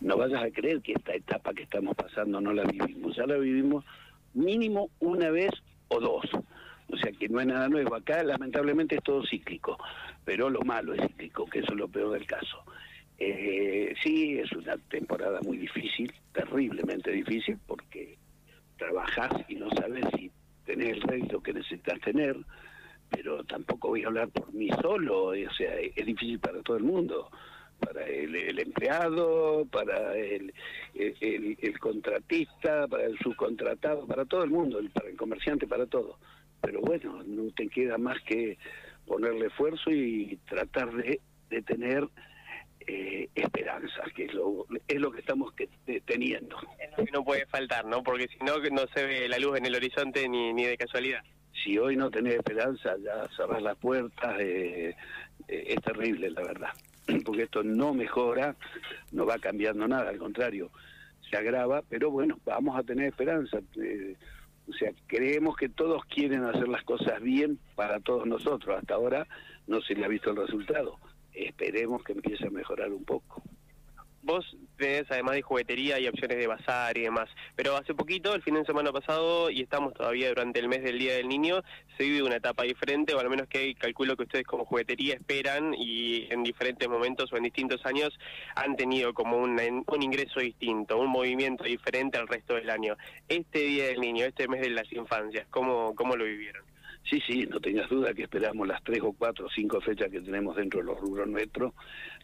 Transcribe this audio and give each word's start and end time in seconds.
no 0.00 0.16
vayas 0.16 0.42
a 0.42 0.50
creer 0.50 0.80
que 0.82 0.92
esta 0.92 1.14
etapa 1.14 1.54
que 1.54 1.62
estamos 1.62 1.94
pasando 1.94 2.40
no 2.40 2.52
la 2.52 2.64
vivimos, 2.64 3.16
ya 3.16 3.26
la 3.26 3.36
vivimos 3.36 3.84
mínimo 4.34 4.90
una 5.00 5.30
vez 5.30 5.50
o 5.88 6.00
dos. 6.00 6.24
O 6.88 6.96
sea 6.96 7.12
que 7.12 7.28
no 7.28 7.38
hay 7.38 7.46
nada 7.46 7.68
nuevo. 7.68 7.94
Acá 7.94 8.22
lamentablemente 8.22 8.96
es 8.96 9.02
todo 9.02 9.24
cíclico, 9.24 9.78
pero 10.24 10.50
lo 10.50 10.60
malo 10.62 10.92
es 10.94 11.00
cíclico, 11.00 11.46
que 11.46 11.60
eso 11.60 11.72
es 11.72 11.78
lo 11.78 11.88
peor 11.88 12.12
del 12.12 12.26
caso. 12.26 12.62
Eh, 13.18 13.94
sí, 14.02 14.38
es 14.38 14.52
una 14.52 14.76
temporada 14.88 15.40
muy 15.42 15.56
difícil, 15.56 16.12
terriblemente 16.32 17.10
difícil, 17.10 17.58
porque 17.66 18.18
trabajás 18.76 19.32
y 19.48 19.54
no 19.54 19.70
sabes 19.70 20.04
si 20.16 20.30
tenés 20.64 20.94
el 20.94 21.02
rédito 21.02 21.40
que 21.40 21.52
necesitas 21.52 22.00
tener, 22.00 22.36
pero 23.08 23.44
tampoco 23.44 23.88
voy 23.88 24.04
a 24.04 24.08
hablar 24.08 24.28
por 24.28 24.52
mí 24.52 24.68
solo, 24.82 25.26
o 25.26 25.54
sea, 25.56 25.74
es 25.78 26.06
difícil 26.06 26.40
para 26.40 26.60
todo 26.62 26.76
el 26.76 26.84
mundo, 26.84 27.30
para 27.80 28.06
el, 28.06 28.58
empleado, 28.58 29.66
para 29.70 30.16
el, 30.16 30.52
el, 30.94 31.78
contratista, 31.78 32.86
para 32.88 33.04
el 33.04 33.18
subcontratado, 33.18 34.06
para 34.06 34.24
todo 34.24 34.44
el 34.44 34.50
mundo, 34.50 34.80
para 34.92 35.08
el 35.08 35.16
comerciante, 35.16 35.66
para 35.66 35.86
todo. 35.86 36.18
Pero 36.60 36.80
bueno, 36.80 37.22
no 37.24 37.50
te 37.52 37.68
queda 37.68 37.98
más 37.98 38.20
que 38.22 38.58
ponerle 39.06 39.46
esfuerzo 39.46 39.90
y 39.90 40.38
tratar 40.48 40.92
de, 40.92 41.20
de 41.50 41.62
tener 41.62 42.08
eh, 42.86 43.28
esperanza, 43.34 44.02
que 44.14 44.26
es 44.26 44.34
lo, 44.34 44.66
es 44.86 45.00
lo 45.00 45.10
que 45.10 45.20
estamos 45.20 45.52
que, 45.54 45.68
teniendo. 46.04 46.56
Es 46.78 46.90
lo 46.98 47.04
que 47.04 47.10
no 47.12 47.24
puede 47.24 47.46
faltar, 47.46 47.86
¿no? 47.86 48.02
Porque 48.02 48.28
si 48.28 48.36
no, 48.44 48.58
no 48.58 48.86
se 48.94 49.06
ve 49.06 49.28
la 49.28 49.38
luz 49.38 49.56
en 49.56 49.66
el 49.66 49.74
horizonte 49.74 50.28
ni, 50.28 50.52
ni 50.52 50.64
de 50.64 50.76
casualidad. 50.76 51.22
Si 51.62 51.78
hoy 51.78 51.96
no 51.96 52.10
tenés 52.10 52.34
esperanza, 52.34 52.94
ya 53.02 53.28
cerrar 53.36 53.62
las 53.62 53.76
puertas, 53.78 54.38
eh, 54.38 54.94
eh, 55.48 55.64
es 55.68 55.82
terrible, 55.82 56.30
la 56.30 56.42
verdad. 56.42 56.70
Porque 57.24 57.42
esto 57.42 57.62
no 57.62 57.94
mejora, 57.94 58.56
no 59.12 59.26
va 59.26 59.38
cambiando 59.38 59.86
nada, 59.86 60.10
al 60.10 60.18
contrario, 60.18 60.70
se 61.28 61.36
agrava, 61.36 61.82
pero 61.88 62.10
bueno, 62.10 62.38
vamos 62.44 62.78
a 62.78 62.82
tener 62.82 63.06
esperanza. 63.06 63.60
Eh, 63.76 64.16
o 64.68 64.72
sea, 64.72 64.92
creemos 65.06 65.56
que 65.56 65.68
todos 65.68 66.04
quieren 66.06 66.44
hacer 66.44 66.68
las 66.68 66.82
cosas 66.84 67.20
bien 67.20 67.58
para 67.74 68.00
todos 68.00 68.26
nosotros. 68.26 68.78
Hasta 68.78 68.94
ahora 68.94 69.26
no 69.66 69.82
se 69.82 69.94
le 69.94 70.04
ha 70.04 70.08
visto 70.08 70.30
el 70.30 70.36
resultado 70.36 70.98
esperemos 71.34 72.02
que 72.04 72.12
empiece 72.12 72.46
a 72.46 72.50
mejorar 72.50 72.92
un 72.92 73.04
poco. 73.04 73.42
Vos 74.24 74.56
tenés, 74.78 75.04
además 75.10 75.34
de 75.34 75.42
juguetería, 75.42 76.00
y 76.00 76.08
opciones 76.08 76.38
de 76.38 76.46
bazar 76.46 76.96
y 76.96 77.02
demás, 77.02 77.28
pero 77.54 77.76
hace 77.76 77.92
poquito, 77.94 78.34
el 78.34 78.42
fin 78.42 78.54
de 78.54 78.64
semana 78.64 78.90
pasado, 78.90 79.50
y 79.50 79.60
estamos 79.60 79.92
todavía 79.92 80.30
durante 80.30 80.60
el 80.60 80.68
mes 80.68 80.82
del 80.82 80.98
Día 80.98 81.14
del 81.16 81.28
Niño, 81.28 81.60
se 81.98 82.04
vive 82.04 82.22
una 82.22 82.36
etapa 82.36 82.62
diferente, 82.62 83.14
o 83.14 83.20
al 83.20 83.28
menos 83.28 83.48
que 83.48 83.74
calculo 83.74 84.16
que 84.16 84.22
ustedes 84.22 84.46
como 84.46 84.64
juguetería 84.64 85.14
esperan 85.14 85.74
y 85.74 86.26
en 86.32 86.42
diferentes 86.42 86.88
momentos 86.88 87.30
o 87.32 87.36
en 87.36 87.42
distintos 87.42 87.84
años 87.84 88.18
han 88.56 88.76
tenido 88.76 89.12
como 89.12 89.36
un, 89.36 89.84
un 89.86 90.02
ingreso 90.02 90.40
distinto, 90.40 90.98
un 90.98 91.10
movimiento 91.10 91.64
diferente 91.64 92.16
al 92.16 92.26
resto 92.26 92.54
del 92.54 92.70
año. 92.70 92.96
Este 93.28 93.58
Día 93.58 93.88
del 93.88 94.00
Niño, 94.00 94.24
este 94.24 94.48
mes 94.48 94.62
de 94.62 94.70
las 94.70 94.90
infancias, 94.90 95.46
¿cómo, 95.50 95.94
cómo 95.94 96.16
lo 96.16 96.24
vivieron? 96.24 96.73
Sí, 97.08 97.20
sí, 97.26 97.46
no 97.46 97.60
tengas 97.60 97.88
duda 97.90 98.14
que 98.14 98.22
esperamos 98.22 98.66
las 98.66 98.82
tres 98.82 99.00
o 99.02 99.12
cuatro 99.12 99.46
o 99.46 99.50
cinco 99.50 99.80
fechas 99.80 100.10
que 100.10 100.22
tenemos 100.22 100.56
dentro 100.56 100.80
de 100.80 100.86
los 100.86 100.98
rubros 100.98 101.28
nuestros. 101.28 101.74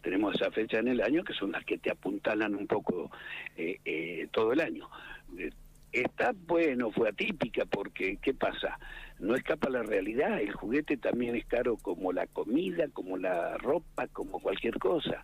Tenemos 0.01 0.33
esa 0.35 0.49
fecha 0.51 0.79
en 0.79 0.87
el 0.87 1.01
año 1.01 1.23
que 1.23 1.33
son 1.33 1.51
las 1.51 1.63
que 1.65 1.77
te 1.77 1.91
apuntalan 1.91 2.55
un 2.55 2.65
poco 2.65 3.11
eh, 3.55 3.79
eh, 3.85 4.27
todo 4.31 4.53
el 4.53 4.59
año. 4.59 4.89
Eh, 5.37 5.51
está 5.91 6.33
bueno, 6.47 6.91
fue 6.91 7.09
atípica 7.09 7.65
porque, 7.65 8.17
¿qué 8.21 8.33
pasa? 8.33 8.79
No 9.19 9.35
escapa 9.35 9.69
la 9.69 9.83
realidad, 9.83 10.41
el 10.41 10.53
juguete 10.53 10.97
también 10.97 11.35
es 11.35 11.45
caro 11.45 11.77
como 11.77 12.11
la 12.11 12.25
comida, 12.25 12.87
como 12.91 13.17
la 13.17 13.57
ropa, 13.57 14.07
como 14.07 14.39
cualquier 14.39 14.79
cosa. 14.79 15.23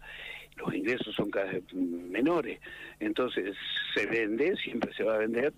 Los 0.57 0.73
ingresos 0.73 1.15
son 1.15 1.31
cada 1.31 1.51
vez 1.51 1.63
menores, 1.73 2.59
entonces 2.99 3.55
se 3.93 4.05
vende, 4.07 4.55
siempre 4.57 4.93
se 4.93 5.03
va 5.03 5.15
a 5.15 5.19
vender, 5.19 5.53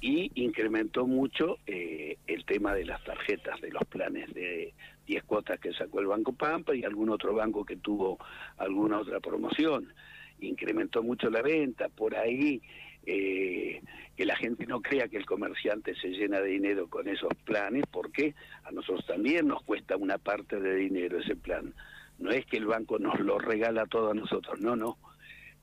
y 0.00 0.30
incrementó 0.34 1.06
mucho 1.06 1.58
eh, 1.66 2.18
el 2.26 2.44
tema 2.44 2.74
de 2.74 2.84
las 2.84 3.02
tarjetas, 3.04 3.60
de 3.60 3.70
los 3.70 3.84
planes 3.84 4.32
de 4.34 4.74
10 5.06 5.24
cuotas 5.24 5.58
que 5.58 5.72
sacó 5.72 6.00
el 6.00 6.06
Banco 6.06 6.32
Pampa 6.32 6.74
y 6.74 6.84
algún 6.84 7.10
otro 7.10 7.34
banco 7.34 7.64
que 7.64 7.76
tuvo 7.76 8.18
alguna 8.58 8.98
otra 8.98 9.20
promoción. 9.20 9.92
Incrementó 10.40 11.02
mucho 11.02 11.30
la 11.30 11.42
venta, 11.42 11.88
por 11.88 12.14
ahí 12.14 12.60
eh, 13.06 13.80
que 14.16 14.26
la 14.26 14.36
gente 14.36 14.66
no 14.66 14.82
crea 14.82 15.08
que 15.08 15.16
el 15.16 15.26
comerciante 15.26 15.94
se 15.94 16.08
llena 16.08 16.40
de 16.40 16.48
dinero 16.48 16.88
con 16.88 17.08
esos 17.08 17.32
planes, 17.44 17.84
porque 17.90 18.34
a 18.64 18.72
nosotros 18.72 19.06
también 19.06 19.46
nos 19.46 19.62
cuesta 19.62 19.96
una 19.96 20.18
parte 20.18 20.60
de 20.60 20.74
dinero 20.74 21.18
ese 21.18 21.36
plan. 21.36 21.72
No 22.18 22.30
es 22.30 22.44
que 22.46 22.56
el 22.56 22.66
banco 22.66 22.98
nos 22.98 23.20
lo 23.20 23.38
regala 23.38 23.86
todo 23.86 24.10
a 24.10 24.14
nosotros, 24.14 24.60
no, 24.60 24.74
no. 24.74 24.98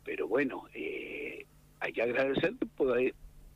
Pero 0.04 0.28
bueno, 0.28 0.66
eh, 0.74 1.46
hay 1.80 1.94
que 1.94 2.02
agradecer 2.02 2.54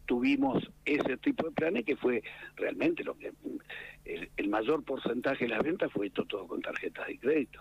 tuvimos 0.07 0.63
ese 0.85 1.17
tipo 1.17 1.45
de 1.45 1.51
planes 1.51 1.85
que 1.85 1.95
fue 1.95 2.23
realmente 2.55 3.03
lo 3.03 3.15
que 3.15 3.31
el, 4.05 4.49
mayor 4.49 4.83
porcentaje 4.83 5.45
de 5.45 5.51
las 5.51 5.61
ventas 5.61 5.91
fue 5.91 6.09
todo 6.09 6.47
con 6.47 6.61
tarjetas 6.61 7.05
de 7.05 7.19
crédito. 7.19 7.59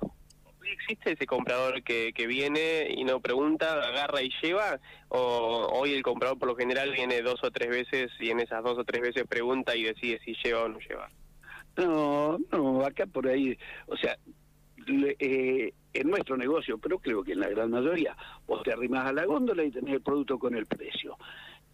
¿Existe 0.65 1.13
ese 1.13 1.27
comprador 1.27 1.83
que, 1.83 2.13
que 2.13 2.27
viene 2.27 2.89
y 2.91 3.05
no 3.05 3.21
pregunta, 3.21 3.75
agarra 3.83 4.23
y 4.23 4.31
lleva? 4.43 4.81
¿O 5.09 5.69
hoy 5.73 5.93
el 5.93 6.03
comprador 6.03 6.39
por 6.39 6.49
lo 6.49 6.57
general 6.57 6.93
viene 6.93 7.23
dos 7.23 7.43
o 7.45 7.51
tres 7.51 7.69
veces 7.69 8.11
y 8.19 8.31
en 8.31 8.41
esas 8.41 8.65
dos 8.65 8.79
o 8.79 8.85
tres 8.85 9.03
veces 9.03 9.25
pregunta 9.29 9.77
y 9.77 9.85
decide 9.85 10.21
si 10.25 10.35
lleva 10.43 10.65
o 10.65 10.69
no 10.69 10.79
lleva? 10.79 11.09
No, 11.77 12.39
no, 12.51 12.85
acá 12.85 13.07
por 13.07 13.29
ahí, 13.29 13.57
o 13.87 13.97
sea, 13.97 14.17
eh, 14.89 15.73
en 15.93 16.11
nuestro 16.11 16.37
negocio, 16.37 16.79
pero 16.79 16.99
creo 16.99 17.23
que 17.23 17.33
en 17.33 17.41
la 17.41 17.49
gran 17.49 17.71
mayoría, 17.71 18.17
vos 18.47 18.63
te 18.63 18.73
arrimas 18.73 19.07
a 19.07 19.13
la 19.13 19.25
góndola 19.25 19.63
y 19.63 19.71
tenés 19.71 19.95
el 19.95 20.03
producto 20.03 20.39
con 20.39 20.55
el 20.55 20.67
precio 20.67 21.17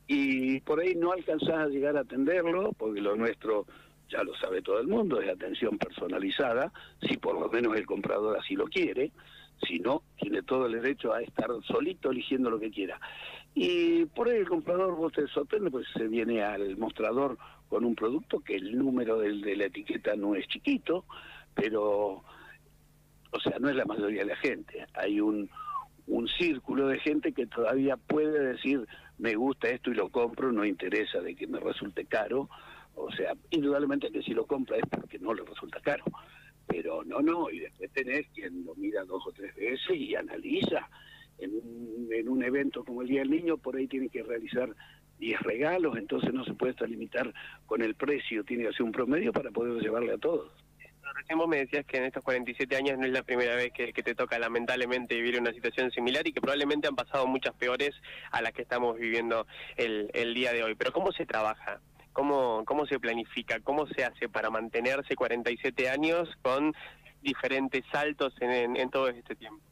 y 0.07 0.61
por 0.61 0.81
ahí 0.81 0.95
no 0.95 1.13
alcanzás 1.13 1.51
a 1.51 1.69
llegar 1.69 1.97
a 1.97 2.01
atenderlo, 2.01 2.73
porque 2.73 3.01
lo 3.01 3.17
nuestro 3.17 3.67
ya 4.09 4.23
lo 4.23 4.35
sabe 4.37 4.61
todo 4.61 4.79
el 4.79 4.89
mundo, 4.89 5.21
es 5.21 5.31
atención 5.31 5.79
personalizada, 5.79 6.73
si 7.01 7.17
por 7.17 7.39
lo 7.41 7.49
menos 7.49 7.77
el 7.77 7.87
comprador 7.87 8.39
así 8.39 8.55
lo 8.55 8.67
quiere, 8.67 9.11
si 9.67 9.79
no, 9.79 10.03
tiene 10.21 10.43
todo 10.43 10.67
el 10.67 10.73
derecho 10.73 11.13
a 11.13 11.23
estar 11.23 11.49
solito 11.67 12.11
eligiendo 12.11 12.51
lo 12.51 12.59
que 12.59 12.71
quiera. 12.71 13.01
Y 13.55 14.07
por 14.07 14.29
ahí 14.29 14.39
el 14.39 14.49
comprador 14.49 14.97
vos 14.97 15.13
te 15.13 15.27
sorprende, 15.29 15.71
pues 15.71 15.87
se 15.95 16.09
viene 16.09 16.43
al 16.43 16.77
mostrador 16.77 17.39
con 17.69 17.85
un 17.85 17.95
producto 17.95 18.41
que 18.41 18.57
el 18.57 18.77
número 18.77 19.19
del, 19.19 19.41
de 19.41 19.57
la 19.57 19.67
etiqueta 19.67 20.15
no 20.17 20.35
es 20.35 20.47
chiquito, 20.49 21.05
pero, 21.55 22.23
o 23.31 23.41
sea, 23.43 23.59
no 23.61 23.69
es 23.69 23.77
la 23.77 23.85
mayoría 23.85 24.23
de 24.23 24.29
la 24.29 24.37
gente. 24.37 24.87
Hay 24.95 25.21
un, 25.21 25.49
un 26.07 26.29
círculo 26.29 26.89
de 26.89 26.99
gente 26.99 27.33
que 27.33 27.47
todavía 27.47 27.97
puede 27.97 28.53
decir, 28.53 28.87
me 29.23 29.37
gusta 29.37 29.69
esto 29.69 29.93
y 29.93 29.95
lo 29.95 30.09
compro, 30.09 30.51
no 30.51 30.65
interesa 30.65 31.21
de 31.21 31.37
que 31.37 31.47
me 31.47 31.61
resulte 31.61 32.07
caro. 32.07 32.51
O 32.97 33.09
sea, 33.13 33.35
indudablemente 33.51 34.11
que 34.11 34.21
si 34.21 34.35
lo 34.35 34.47
compra 34.47 34.79
es 34.79 34.85
porque 34.91 35.21
no 35.21 35.33
le 35.33 35.45
resulta 35.45 35.79
caro. 35.81 36.03
Pero 36.67 37.05
no, 37.05 37.21
no, 37.21 37.49
y 37.49 37.61
después 37.61 37.93
tenés 37.93 38.27
quien 38.35 38.65
lo 38.65 38.75
mira 38.75 39.05
dos 39.05 39.25
o 39.25 39.33
tres 39.33 39.55
veces 39.55 39.97
y 39.97 40.17
analiza. 40.17 40.89
En 41.39 41.53
un, 41.55 42.09
en 42.11 42.29
un 42.29 42.43
evento 42.43 42.85
como 42.85 43.03
el 43.03 43.09
Día 43.09 43.21
del 43.21 43.31
Niño, 43.31 43.59
por 43.59 43.77
ahí 43.77 43.87
tiene 43.87 44.09
que 44.09 44.25
realizar 44.25 44.75
10 45.19 45.41
regalos, 45.43 45.97
entonces 45.97 46.33
no 46.35 46.45
se 46.45 46.55
puede 46.55 46.73
estar 46.73 46.89
limitar 46.89 47.33
con 47.67 47.81
el 47.81 47.95
precio, 47.95 48.43
tiene 48.43 48.65
que 48.65 48.71
hacer 48.71 48.83
un 48.83 48.93
promedio 48.93 49.33
para 49.33 49.53
poder 49.53 49.81
llevarle 49.81 50.13
a 50.13 50.19
todos 50.19 50.51
recién 51.15 51.39
vos 51.39 51.49
me 51.49 51.59
decías 51.59 51.85
que 51.87 51.99
en 51.99 52.05
estos 52.05 52.23
47 52.25 52.77
años 52.77 52.99
no 52.99 53.07
es 53.07 53.13
la 53.13 53.23
primera 53.23 53.55
vez 53.57 53.73
que, 53.73 53.93
te 53.93 54.15
toca 54.15 54.39
lamentablemente 54.39 55.15
vivir 55.15 55.41
una 55.41 55.53
situación 55.53 55.91
similar 55.91 56.27
y 56.27 56.33
que 56.33 56.41
probablemente 56.41 56.89
han 56.89 56.97
pasado 56.97 57.27
muchas 57.27 57.55
peores 57.55 57.91
a 58.31 58.43
las 58.43 58.53
que 58.53 58.63
estamos 58.63 58.99
viviendo 58.99 59.47
el, 59.77 60.11
el 60.15 60.35
día 60.35 60.53
de 60.53 60.65
hoy. 60.65 60.75
Pero 60.75 60.93
¿cómo 60.93 61.13
se 61.13 61.27
trabaja? 61.27 61.81
¿Cómo, 62.13 62.65
¿Cómo 62.67 62.87
se 62.87 62.99
planifica? 62.99 63.61
¿Cómo 63.61 63.87
se 63.87 64.05
hace 64.05 64.29
para 64.29 64.51
mantenerse 64.51 65.15
47 65.15 65.89
años 65.89 66.29
con 66.43 66.75
diferentes 67.23 67.85
saltos 67.91 68.35
en, 68.41 68.77
en, 68.77 68.91
todo 68.91 69.09
este 69.09 69.35
tiempo? 69.35 69.63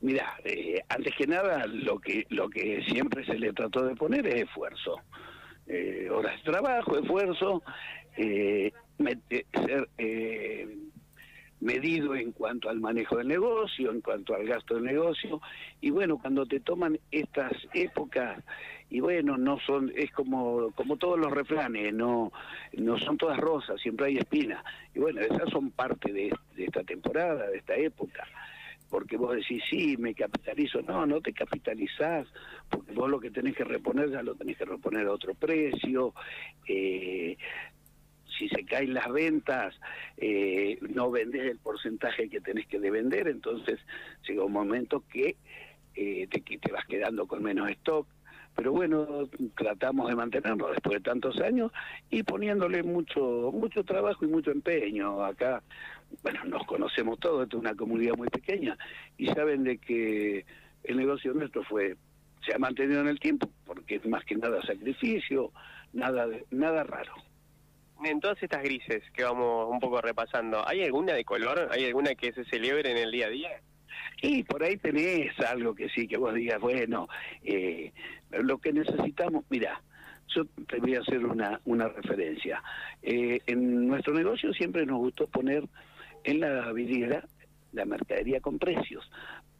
Mira, 0.00 0.34
eh, 0.44 0.80
antes 0.88 1.14
que 1.16 1.26
nada, 1.26 1.64
lo 1.66 1.98
que, 1.98 2.26
lo 2.28 2.50
que 2.50 2.82
siempre 2.88 3.24
se 3.24 3.38
le 3.38 3.52
trató 3.52 3.86
de 3.86 3.94
poner 3.94 4.26
es 4.26 4.42
esfuerzo. 4.42 5.00
Eh, 5.66 6.08
horas 6.10 6.36
de 6.44 6.50
trabajo, 6.50 6.98
esfuerzo, 6.98 7.62
eh, 8.16 8.72
ser 9.66 9.88
eh, 9.98 10.76
medido 11.60 12.14
en 12.14 12.32
cuanto 12.32 12.68
al 12.68 12.80
manejo 12.80 13.16
del 13.16 13.28
negocio, 13.28 13.90
en 13.90 14.00
cuanto 14.00 14.34
al 14.34 14.44
gasto 14.46 14.74
del 14.74 14.84
negocio, 14.84 15.40
y 15.80 15.90
bueno, 15.90 16.18
cuando 16.18 16.44
te 16.44 16.60
toman 16.60 16.98
estas 17.10 17.52
épocas, 17.72 18.42
y 18.90 19.00
bueno, 19.00 19.38
no 19.38 19.58
son, 19.60 19.92
es 19.94 20.10
como, 20.10 20.72
como 20.72 20.96
todos 20.96 21.18
los 21.18 21.30
refranes, 21.30 21.94
no, 21.94 22.32
no 22.72 22.98
son 22.98 23.16
todas 23.16 23.38
rosas, 23.38 23.80
siempre 23.80 24.06
hay 24.06 24.18
espinas, 24.18 24.64
y 24.94 24.98
bueno, 24.98 25.20
esas 25.20 25.48
son 25.50 25.70
parte 25.70 26.12
de, 26.12 26.34
de 26.56 26.64
esta 26.64 26.82
temporada, 26.82 27.48
de 27.48 27.58
esta 27.58 27.76
época 27.76 28.26
porque 28.92 29.16
vos 29.16 29.34
decís, 29.34 29.62
sí, 29.70 29.96
me 29.96 30.14
capitalizo. 30.14 30.82
No, 30.82 31.06
no 31.06 31.22
te 31.22 31.32
capitalizás, 31.32 32.28
porque 32.68 32.92
vos 32.92 33.08
lo 33.08 33.20
que 33.20 33.30
tenés 33.30 33.56
que 33.56 33.64
reponer 33.64 34.10
ya 34.10 34.22
lo 34.22 34.34
tenés 34.34 34.58
que 34.58 34.66
reponer 34.66 35.06
a 35.06 35.12
otro 35.12 35.32
precio. 35.32 36.12
Eh, 36.68 37.38
si 38.38 38.48
se 38.48 38.64
caen 38.64 38.94
las 38.94 39.10
ventas, 39.10 39.74
eh, 40.16 40.78
no 40.80 41.10
vendés 41.10 41.50
el 41.50 41.58
porcentaje 41.58 42.28
que 42.28 42.40
tenés 42.40 42.66
que 42.66 42.78
de 42.78 42.90
vender, 42.90 43.28
entonces 43.28 43.78
llega 44.26 44.44
un 44.44 44.52
momento 44.52 45.04
que 45.10 45.36
eh, 45.94 46.26
te, 46.28 46.40
te 46.40 46.72
vas 46.72 46.84
quedando 46.86 47.26
con 47.26 47.42
menos 47.42 47.70
stock. 47.70 48.06
Pero 48.54 48.72
bueno, 48.72 49.30
tratamos 49.56 50.08
de 50.08 50.14
mantenerlo 50.14 50.68
después 50.68 50.96
de 50.96 51.00
tantos 51.00 51.40
años 51.40 51.72
y 52.10 52.22
poniéndole 52.22 52.82
mucho 52.82 53.50
mucho 53.50 53.82
trabajo 53.82 54.26
y 54.26 54.28
mucho 54.28 54.50
empeño. 54.50 55.24
Acá, 55.24 55.62
bueno, 56.22 56.44
nos 56.44 56.66
conocemos 56.66 57.18
todos, 57.18 57.48
es 57.48 57.54
una 57.54 57.74
comunidad 57.74 58.14
muy 58.14 58.28
pequeña 58.28 58.76
y 59.16 59.28
saben 59.28 59.64
de 59.64 59.78
que 59.78 60.44
el 60.84 60.96
negocio 60.98 61.32
nuestro 61.32 61.64
fue 61.64 61.96
se 62.46 62.54
ha 62.54 62.58
mantenido 62.58 63.00
en 63.00 63.08
el 63.08 63.20
tiempo 63.20 63.48
porque 63.64 63.96
es 63.96 64.06
más 64.06 64.24
que 64.24 64.36
nada 64.36 64.60
sacrificio, 64.62 65.50
nada 65.94 66.28
nada 66.50 66.84
raro. 66.84 67.14
En 68.04 68.20
todas 68.20 68.42
estas 68.42 68.62
grises 68.62 69.02
que 69.12 69.22
vamos 69.22 69.68
un 69.70 69.78
poco 69.78 70.00
repasando, 70.00 70.66
¿hay 70.66 70.82
alguna 70.82 71.12
de 71.12 71.24
color? 71.24 71.68
¿Hay 71.70 71.84
alguna 71.84 72.14
que 72.14 72.32
se 72.32 72.44
celebre 72.44 72.90
en 72.90 72.96
el 72.96 73.12
día 73.12 73.26
a 73.26 73.30
día? 73.30 73.50
Y 74.20 74.42
por 74.42 74.62
ahí 74.62 74.76
tenés 74.76 75.38
algo 75.40 75.74
que 75.74 75.88
sí, 75.88 76.08
que 76.08 76.16
vos 76.16 76.34
digas, 76.34 76.60
bueno, 76.60 77.08
eh, 77.42 77.92
lo 78.30 78.58
que 78.58 78.72
necesitamos, 78.72 79.44
mira, 79.50 79.80
yo 80.28 80.44
te 80.68 80.78
voy 80.78 80.96
a 80.96 81.00
hacer 81.00 81.24
una, 81.24 81.60
una 81.64 81.88
referencia. 81.88 82.62
Eh, 83.02 83.40
en 83.46 83.86
nuestro 83.86 84.14
negocio 84.14 84.52
siempre 84.52 84.84
nos 84.84 84.98
gustó 84.98 85.26
poner 85.28 85.64
en 86.24 86.40
la 86.40 86.72
vidriera 86.72 87.24
la 87.72 87.84
mercadería 87.84 88.40
con 88.40 88.58
precios. 88.58 89.08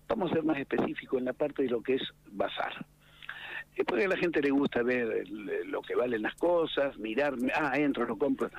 Vamos 0.09 0.31
a 0.31 0.35
ser 0.35 0.45
más 0.45 0.59
específicos 0.59 1.19
en 1.19 1.27
la 1.27 1.33
parte 1.33 1.63
de 1.63 1.69
lo 1.71 1.83
que 1.83 1.95
es 1.95 2.03
bazar. 2.31 2.87
Es 3.75 3.85
porque 3.87 4.05
a 4.05 4.09
la 4.09 4.17
gente 4.17 4.43
le 4.43 4.51
gusta 4.51 4.83
ver 4.83 5.29
lo 5.29 5.81
que 5.83 5.95
valen 5.95 6.23
las 6.23 6.35
cosas, 6.35 6.99
mirar, 6.99 7.35
ah, 7.55 7.73
entro, 7.79 8.05
lo 8.05 8.17
compro. 8.17 8.51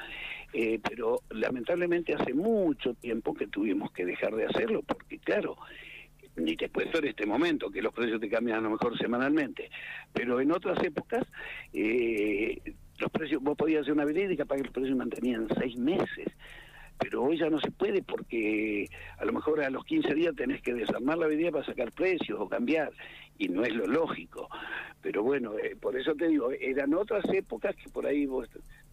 Eh, 0.54 0.80
pero 0.88 1.22
lamentablemente 1.32 2.14
hace 2.14 2.34
mucho 2.34 2.94
tiempo 2.96 3.34
que 3.34 3.48
tuvimos 3.48 3.92
que 3.92 4.06
dejar 4.06 4.36
de 4.36 4.46
hacerlo, 4.46 4.84
porque 4.84 5.20
claro, 5.20 5.58
ni 6.36 6.56
te 6.56 6.70
cuento 6.70 7.00
en 7.00 7.08
este 7.08 7.26
momento, 7.26 7.70
que 7.70 7.82
los 7.82 7.94
precios 7.94 8.20
te 8.20 8.30
cambian 8.30 8.60
a 8.60 8.62
lo 8.62 8.72
mejor 8.72 8.98
semanalmente, 8.98 9.70
pero 10.12 10.40
en 10.40 10.52
otras 10.52 10.84
épocas 10.84 11.24
eh, 11.74 12.60
los 13.00 13.12
precios, 13.12 13.42
vos 13.42 13.58
podías 13.58 13.82
hacer 13.82 13.94
una 13.94 14.06
verídica 14.06 14.46
para 14.46 14.60
que 14.60 14.66
los 14.66 14.74
precios 14.74 14.98
mantenían 14.98 15.48
seis 15.58 15.76
meses, 15.78 16.28
pero 17.00 17.24
hoy 17.24 17.38
ya 17.38 17.50
no 17.50 17.60
se 17.60 17.72
puede 17.72 18.02
porque 18.02 18.88
a 19.18 19.26
lo 19.26 19.34
mejor 19.34 19.62
a 19.62 19.70
los 19.70 19.84
15 19.84 20.14
días 20.14 20.36
tenés 20.36 20.62
que 20.62 20.74
desarmar 20.74 21.18
la 21.18 21.28
verídica 21.28 21.52
para 21.52 21.66
sacar 21.66 21.92
precios 21.92 22.40
o 22.40 22.48
cambiar, 22.48 22.92
y 23.38 23.48
no 23.50 23.64
es 23.64 23.74
lo 23.74 23.86
lógico. 23.88 24.50
Pero 25.02 25.24
bueno, 25.24 25.58
eh, 25.58 25.76
por 25.76 25.98
eso 25.98 26.14
te 26.16 26.28
digo, 26.28 26.52
eran 26.52 26.94
otras 26.94 27.26
épocas 27.34 27.76
que 27.76 27.90
por 27.90 28.06
ahí 28.06 28.26
vos 28.26 28.48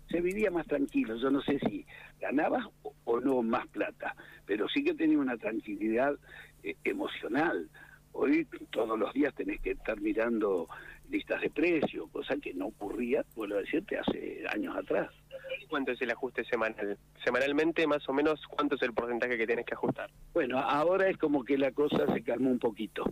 se 0.09 0.21
vivía 0.21 0.51
más 0.51 0.67
tranquilo. 0.67 1.17
Yo 1.17 1.31
no 1.31 1.41
sé 1.43 1.59
si 1.69 1.87
ganabas 2.21 2.67
o 3.05 3.21
no 3.21 3.43
más 3.43 3.67
plata, 3.69 4.15
pero 4.47 4.69
sí 4.69 4.83
que 4.83 4.95
tenía 4.95 5.19
una 5.19 5.37
tranquilidad 5.37 6.15
eh, 6.63 6.77
emocional. 6.85 7.69
Hoy 8.13 8.47
todos 8.71 8.99
los 8.99 9.13
días 9.13 9.35
tenés 9.35 9.61
que 9.61 9.71
estar 9.73 10.01
mirando 10.01 10.69
listas 11.11 11.41
de 11.41 11.51
precios, 11.51 12.09
cosa 12.11 12.37
que 12.37 12.55
no 12.55 12.67
ocurría, 12.67 13.25
vuelvo 13.35 13.57
a 13.57 13.61
decirte, 13.61 13.99
hace 13.99 14.45
años 14.49 14.77
atrás. 14.77 15.11
¿Cuánto 15.69 15.93
es 15.93 16.03
el 16.03 16.11
ajuste 16.11 16.45
semanal? 16.45 16.99
Semanalmente, 17.25 17.87
más 17.87 18.09
o 18.09 18.13
menos, 18.13 18.41
¿cuánto 18.49 18.75
es 18.75 18.83
el 18.83 18.93
porcentaje 18.93 19.37
que 19.37 19.47
tienes 19.47 19.65
que 19.65 19.75
ajustar? 19.75 20.11
Bueno, 20.33 20.59
ahora 20.59 21.09
es 21.09 21.17
como 21.19 21.45
que 21.45 21.57
la 21.57 21.71
cosa 21.71 22.13
se 22.13 22.23
calmó 22.23 22.51
un 22.51 22.59
poquito. 22.59 23.05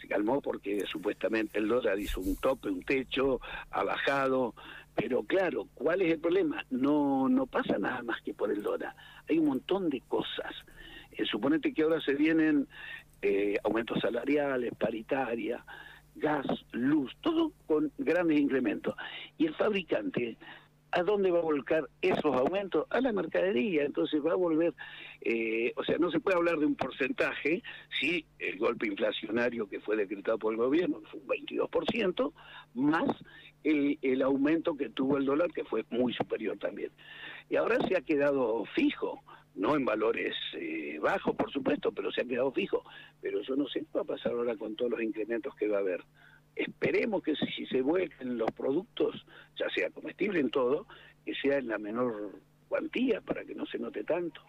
Se 0.00 0.08
calmó 0.08 0.40
porque 0.40 0.84
supuestamente 0.86 1.58
el 1.58 1.68
dólar 1.68 1.98
hizo 1.98 2.20
un 2.20 2.36
tope, 2.36 2.68
un 2.68 2.82
techo, 2.82 3.40
ha 3.70 3.84
bajado, 3.84 4.54
pero 4.94 5.22
claro, 5.22 5.66
¿cuál 5.74 6.02
es 6.02 6.12
el 6.12 6.20
problema? 6.20 6.64
No, 6.70 7.28
no 7.28 7.46
pasa 7.46 7.78
nada 7.78 8.02
más 8.02 8.20
que 8.22 8.34
por 8.34 8.50
el 8.50 8.62
dólar. 8.62 8.94
Hay 9.28 9.38
un 9.38 9.46
montón 9.46 9.90
de 9.90 10.00
cosas. 10.02 10.54
Eh, 11.12 11.24
suponete 11.24 11.72
que 11.72 11.82
ahora 11.82 12.00
se 12.00 12.14
vienen 12.14 12.66
eh, 13.22 13.56
aumentos 13.64 14.00
salariales, 14.00 14.72
paritaria, 14.78 15.64
gas, 16.14 16.46
luz, 16.72 17.14
todo 17.20 17.52
con 17.66 17.92
grandes 17.98 18.40
incrementos. 18.40 18.94
Y 19.38 19.46
el 19.46 19.54
fabricante 19.54 20.36
¿A 20.92 21.02
dónde 21.02 21.30
va 21.30 21.38
a 21.38 21.42
volcar 21.42 21.88
esos 22.02 22.34
aumentos? 22.34 22.86
A 22.90 23.00
la 23.00 23.12
mercadería. 23.12 23.84
Entonces 23.84 24.20
va 24.24 24.32
a 24.32 24.36
volver, 24.36 24.74
eh, 25.20 25.72
o 25.76 25.84
sea, 25.84 25.98
no 25.98 26.10
se 26.10 26.20
puede 26.20 26.36
hablar 26.36 26.58
de 26.58 26.66
un 26.66 26.74
porcentaje 26.74 27.62
si 28.00 28.26
el 28.38 28.58
golpe 28.58 28.86
inflacionario 28.86 29.68
que 29.68 29.80
fue 29.80 29.96
decretado 29.96 30.38
por 30.38 30.52
el 30.52 30.58
gobierno 30.58 31.00
fue 31.10 31.20
un 31.20 31.28
22%, 31.28 32.32
más 32.74 33.08
el, 33.64 34.22
aumento 34.22 34.76
que 34.76 34.88
tuvo 34.88 35.16
el 35.16 35.26
dólar, 35.26 35.52
que 35.52 35.64
fue 35.64 35.84
muy 35.90 36.12
superior 36.14 36.58
también. 36.58 36.90
Y 37.48 37.56
ahora 37.56 37.76
se 37.86 37.96
ha 37.96 38.00
quedado 38.00 38.64
fijo, 38.74 39.22
no 39.54 39.76
en 39.76 39.84
valores 39.84 40.34
eh, 40.54 40.98
bajos, 41.00 41.34
por 41.36 41.50
supuesto, 41.52 41.92
pero 41.92 42.10
se 42.12 42.22
ha 42.22 42.24
quedado 42.24 42.52
fijo. 42.52 42.82
Pero 43.20 43.40
yo 43.42 43.56
no 43.56 43.66
sé 43.68 43.80
qué 43.80 43.86
va 43.98 44.02
a 44.02 44.04
pasar 44.04 44.32
ahora 44.32 44.56
con 44.56 44.76
todos 44.76 44.92
los 44.92 45.02
incrementos 45.02 45.54
que 45.56 45.68
va 45.68 45.78
a 45.78 45.80
haber 45.80 46.02
esperemos 46.62 47.22
que 47.22 47.34
si 47.36 47.66
se 47.66 47.82
vuelven 47.82 48.38
los 48.38 48.50
productos, 48.52 49.24
ya 49.58 49.68
sea 49.70 49.90
comestible 49.90 50.40
en 50.40 50.50
todo, 50.50 50.86
que 51.24 51.34
sea 51.34 51.58
en 51.58 51.68
la 51.68 51.78
menor 51.78 52.32
cuantía 52.68 53.20
para 53.20 53.44
que 53.44 53.54
no 53.54 53.66
se 53.66 53.78
note 53.78 54.04
tanto. 54.04 54.40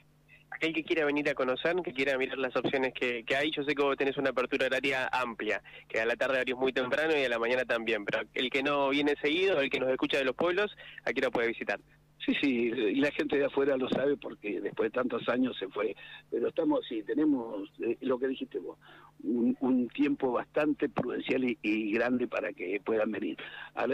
Aquel 0.51 0.73
que 0.73 0.83
quiera 0.83 1.05
venir 1.05 1.29
a 1.29 1.33
conocer, 1.33 1.75
que 1.83 1.93
quiera 1.93 2.17
mirar 2.17 2.37
las 2.37 2.55
opciones 2.57 2.93
que, 2.93 3.23
hay, 3.35 3.51
yo 3.51 3.63
sé 3.63 3.73
que 3.73 3.81
vos 3.81 3.95
tenés 3.95 4.17
una 4.17 4.31
apertura 4.31 4.65
horaria 4.65 5.07
amplia, 5.11 5.61
que 5.87 6.01
a 6.01 6.05
la 6.05 6.15
tarde 6.17 6.43
es 6.45 6.55
muy 6.55 6.73
temprano 6.73 7.17
y 7.17 7.23
a 7.23 7.29
la 7.29 7.39
mañana 7.39 7.63
también, 7.63 8.03
pero 8.03 8.23
el 8.33 8.49
que 8.49 8.61
no 8.61 8.89
viene 8.89 9.15
seguido, 9.21 9.61
el 9.61 9.69
que 9.69 9.79
nos 9.79 9.89
escucha 9.89 10.17
de 10.17 10.25
los 10.25 10.35
pueblos, 10.35 10.75
aquí 11.05 11.21
lo 11.21 11.31
puede 11.31 11.47
visitar. 11.47 11.79
Sí, 12.25 12.35
sí, 12.39 12.49
y 12.49 12.95
la 12.95 13.11
gente 13.11 13.35
de 13.35 13.45
afuera 13.45 13.75
lo 13.77 13.89
sabe 13.89 14.15
porque 14.15 14.61
después 14.61 14.91
de 14.91 14.99
tantos 14.99 15.27
años 15.27 15.57
se 15.57 15.67
fue. 15.69 15.95
Pero 16.29 16.49
estamos, 16.49 16.85
sí, 16.87 17.01
tenemos 17.01 17.67
eh, 17.79 17.97
lo 18.01 18.19
que 18.19 18.27
dijiste 18.27 18.59
vos, 18.59 18.77
un, 19.23 19.87
tiempo 19.89 20.31
bastante 20.31 20.87
prudencial 20.87 21.43
y, 21.43 21.91
grande 21.91 22.27
para 22.27 22.53
que 22.53 22.79
puedan 22.83 23.11
venir. 23.11 23.37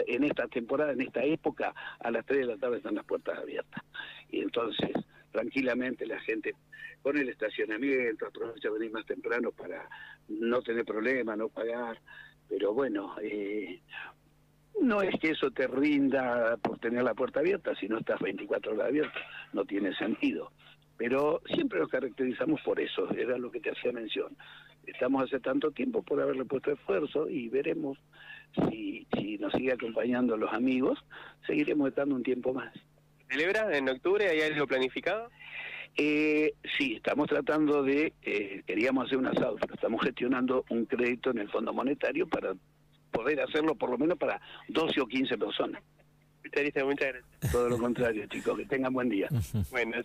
en 0.06 0.24
esta 0.24 0.46
temporada, 0.46 0.92
en 0.92 1.00
esta 1.00 1.24
época, 1.24 1.74
a 2.00 2.10
las 2.10 2.24
3 2.26 2.40
de 2.40 2.46
la 2.46 2.56
tarde 2.58 2.76
están 2.78 2.96
las 2.96 3.06
puertas 3.06 3.38
abiertas. 3.38 3.82
Y 4.30 4.40
entonces, 4.40 4.90
tranquilamente 5.32 6.06
la 6.06 6.20
gente 6.20 6.54
con 7.02 7.16
el 7.16 7.30
estacionamiento, 7.30 8.26
aprovecha 8.26 8.70
venir 8.70 8.90
más 8.90 9.06
temprano 9.06 9.52
para 9.52 9.88
no 10.28 10.60
tener 10.60 10.84
problemas, 10.84 11.38
no 11.38 11.48
pagar. 11.48 11.98
Pero 12.48 12.74
bueno, 12.74 13.16
eh, 13.22 13.80
no 14.80 15.02
es 15.02 15.18
que 15.20 15.30
eso 15.30 15.50
te 15.50 15.66
rinda 15.66 16.56
por 16.58 16.78
tener 16.78 17.02
la 17.02 17.14
puerta 17.14 17.40
abierta, 17.40 17.74
si 17.76 17.88
no 17.88 17.98
estás 17.98 18.20
24 18.20 18.72
horas 18.72 18.88
abierta, 18.88 19.18
no 19.52 19.64
tiene 19.64 19.94
sentido. 19.94 20.52
Pero 20.96 21.42
siempre 21.54 21.78
nos 21.78 21.88
caracterizamos 21.88 22.60
por 22.62 22.80
eso, 22.80 23.08
era 23.10 23.38
lo 23.38 23.50
que 23.50 23.60
te 23.60 23.70
hacía 23.70 23.92
mención. 23.92 24.36
Estamos 24.86 25.24
hace 25.24 25.38
tanto 25.40 25.70
tiempo 25.70 26.02
por 26.02 26.20
haberle 26.20 26.44
puesto 26.44 26.72
esfuerzo 26.72 27.28
y 27.28 27.48
veremos 27.48 27.98
si, 28.68 29.06
si 29.14 29.38
nos 29.38 29.52
sigue 29.52 29.72
acompañando 29.72 30.36
los 30.36 30.52
amigos, 30.52 30.98
seguiremos 31.46 31.88
estando 31.88 32.14
un 32.14 32.22
tiempo 32.22 32.52
más. 32.52 32.72
¿Celebra 33.30 33.76
en 33.76 33.88
octubre? 33.88 34.26
¿Hay 34.26 34.40
algo 34.40 34.66
planificado? 34.66 35.30
Eh, 35.96 36.54
sí, 36.78 36.94
estamos 36.94 37.28
tratando 37.28 37.82
de, 37.82 38.12
eh, 38.22 38.62
queríamos 38.66 39.06
hacer 39.06 39.18
un 39.18 39.26
asado, 39.26 39.56
pero 39.60 39.74
estamos 39.74 40.00
gestionando 40.02 40.64
un 40.70 40.86
crédito 40.86 41.30
en 41.30 41.38
el 41.38 41.50
Fondo 41.50 41.72
Monetario 41.72 42.28
para 42.28 42.54
poder 43.10 43.40
hacerlo 43.40 43.74
por 43.74 43.90
lo 43.90 43.98
menos 43.98 44.18
para 44.18 44.40
12 44.68 45.00
o 45.00 45.06
15 45.06 45.38
personas. 45.38 45.82
Muchas 46.44 46.62
gracias. 46.62 47.24
Todo 47.52 47.68
lo 47.68 47.78
contrario, 47.78 48.26
chicos, 48.26 48.56
que 48.56 48.64
tengan 48.64 48.92
buen 48.92 49.08
día. 49.08 49.28
bueno, 49.70 49.98